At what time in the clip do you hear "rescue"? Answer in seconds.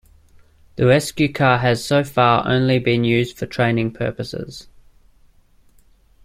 0.87-1.31